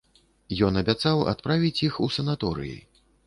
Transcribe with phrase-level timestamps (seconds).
[0.67, 2.75] Ён абяцаў адправіць іх у санаторыі.